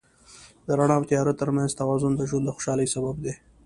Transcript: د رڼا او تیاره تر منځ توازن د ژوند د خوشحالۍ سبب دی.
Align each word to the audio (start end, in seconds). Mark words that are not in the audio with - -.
د 0.67 0.69
رڼا 0.79 0.95
او 0.99 1.03
تیاره 1.09 1.33
تر 1.41 1.49
منځ 1.55 1.69
توازن 1.79 2.11
د 2.15 2.21
ژوند 2.29 2.45
د 2.47 2.55
خوشحالۍ 2.55 2.87
سبب 2.95 3.15
دی. 3.23 3.33